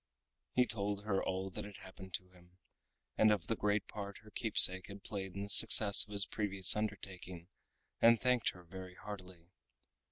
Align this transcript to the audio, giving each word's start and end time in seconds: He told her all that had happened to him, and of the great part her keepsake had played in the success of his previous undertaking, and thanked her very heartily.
He 0.53 0.65
told 0.65 1.03
her 1.05 1.23
all 1.23 1.51
that 1.51 1.63
had 1.63 1.77
happened 1.77 2.15
to 2.15 2.31
him, 2.31 2.57
and 3.19 3.31
of 3.31 3.45
the 3.45 3.55
great 3.55 3.87
part 3.87 4.17
her 4.23 4.31
keepsake 4.31 4.87
had 4.87 5.03
played 5.03 5.35
in 5.35 5.43
the 5.43 5.49
success 5.51 6.05
of 6.05 6.11
his 6.11 6.25
previous 6.25 6.75
undertaking, 6.75 7.49
and 8.01 8.19
thanked 8.19 8.49
her 8.49 8.63
very 8.63 8.95
heartily. 8.95 9.51